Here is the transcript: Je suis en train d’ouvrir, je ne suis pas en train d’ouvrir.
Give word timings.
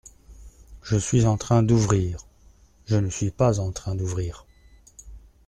Je 0.81 0.97
suis 0.97 1.27
en 1.27 1.37
train 1.37 1.61
d’ouvrir, 1.61 2.25
je 2.87 2.95
ne 2.95 3.11
suis 3.11 3.29
pas 3.29 3.59
en 3.59 3.71
train 3.71 3.93
d’ouvrir. 3.93 4.47